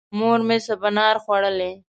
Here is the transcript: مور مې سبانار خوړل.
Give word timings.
مور 0.17 0.39
مې 0.47 0.57
سبانار 0.67 1.15
خوړل. 1.23 1.59